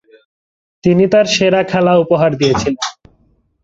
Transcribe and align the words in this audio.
তিনি 0.83 1.03
তার 1.13 1.25
সেরা 1.35 1.61
খেলা 1.63 1.93
উপহার 2.03 2.31
দিয়েছিলেন। 2.39 2.85